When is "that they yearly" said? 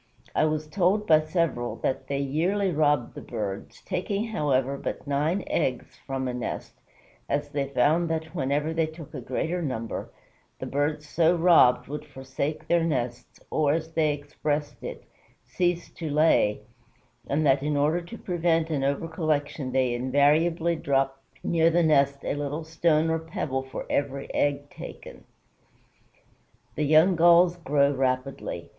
1.83-2.71